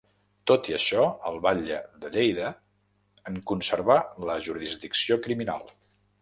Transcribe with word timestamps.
Tot 0.51 0.67
i 0.69 0.75
això, 0.77 1.01
el 1.31 1.35
batlle 1.43 1.77
de 2.05 2.09
Lleida 2.15 2.47
en 3.33 3.37
conservà 3.53 3.99
la 4.31 4.39
jurisdicció 4.49 5.21
criminal. 5.29 5.71